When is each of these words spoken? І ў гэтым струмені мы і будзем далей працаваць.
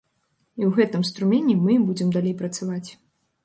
І 0.61 0.65
ў 0.67 0.71
гэтым 0.79 1.03
струмені 1.11 1.59
мы 1.67 1.77
і 1.77 1.85
будзем 1.87 2.09
далей 2.19 2.35
працаваць. 2.43 2.87